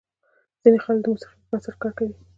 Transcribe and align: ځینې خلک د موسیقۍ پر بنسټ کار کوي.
ځینې 0.61 0.79
خلک 0.85 0.99
د 1.03 1.05
موسیقۍ 1.11 1.35
پر 1.41 1.47
بنسټ 1.49 1.75
کار 1.81 1.91
کوي. 1.97 2.13